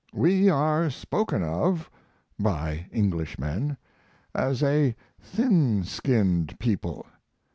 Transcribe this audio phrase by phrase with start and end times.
[0.15, 1.87] We are spoken of
[2.39, 3.77] (by Englishmen)
[4.33, 7.05] as a thin skinned people.